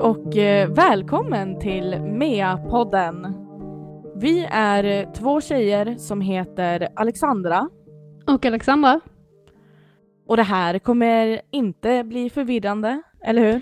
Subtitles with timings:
[0.00, 3.34] och eh, välkommen till MEA-podden.
[4.16, 7.68] Vi är eh, två tjejer som heter Alexandra
[8.26, 9.00] Och Alexandra.
[10.26, 13.60] och det här kommer inte bli förvirrande, eller hur?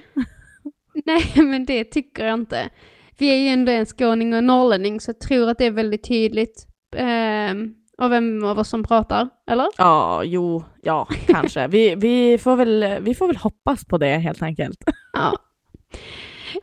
[1.05, 2.71] Nej, men det tycker jag inte.
[3.19, 5.71] Vi är ju ändå en skåning och en norrlänning så jag tror att det är
[5.71, 6.67] väldigt tydligt
[6.97, 7.55] eh,
[7.99, 9.67] av vem av oss som pratar, eller?
[9.79, 11.69] Ja, jo, ja, kanske.
[11.69, 14.79] Vi, vi, får väl, vi får väl hoppas på det helt enkelt.
[15.13, 15.33] Ja.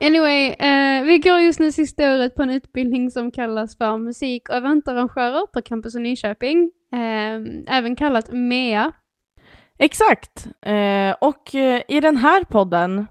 [0.04, 4.50] Anyway, eh, vi går just nu sista året på en utbildning som kallas för musik
[4.50, 6.72] och eventarrangörer på campus i Nyköping.
[6.94, 8.92] Eh, även kallat MEA.
[9.80, 10.48] Exakt.
[10.62, 13.08] Eh, och eh, i den här podden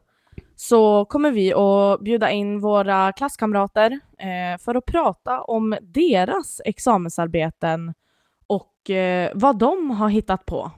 [0.56, 7.94] så kommer vi att bjuda in våra klasskamrater eh, för att prata om deras examensarbeten
[8.46, 10.70] och eh, vad de har hittat på.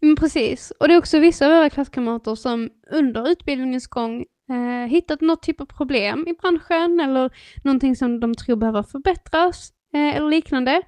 [0.00, 4.90] Men precis, och det är också vissa av våra klasskamrater som under utbildningens gång eh,
[4.90, 7.30] hittat något typ av problem i branschen eller
[7.64, 10.82] någonting som de tror behöver förbättras eh, eller liknande.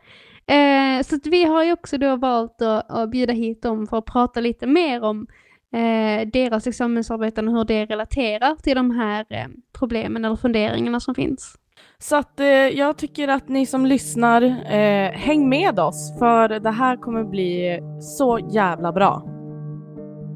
[0.46, 4.04] Eh, så vi har ju också då valt att, att bjuda hit dem för att
[4.04, 5.26] prata lite mer om
[5.72, 9.46] eh, deras examensarbeten och hur det relaterar till de här eh,
[9.78, 11.58] problemen eller funderingarna som finns.
[11.98, 16.70] Så att eh, jag tycker att ni som lyssnar, eh, häng med oss för det
[16.70, 19.22] här kommer bli så jävla bra.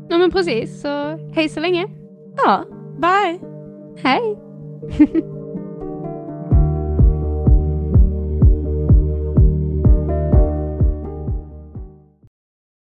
[0.09, 0.89] Ja men precis, så
[1.35, 1.87] hej så länge.
[2.37, 2.65] Ja,
[2.99, 3.39] bye!
[3.97, 4.37] Hej!